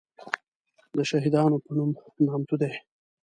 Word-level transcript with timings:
دشهیدانو 0.95 1.57
په 1.65 1.69
نوم 1.77 1.89
نامتو 2.25 2.55
دی. 2.61 2.71